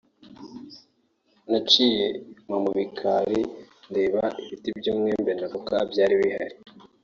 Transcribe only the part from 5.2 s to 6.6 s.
n’avoka byari bihari